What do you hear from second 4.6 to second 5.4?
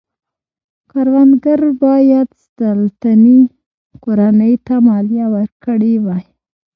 ته مالیه